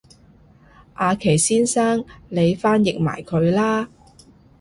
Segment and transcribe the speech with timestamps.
[0.95, 3.87] 阿祁先生你翻譯埋佢啦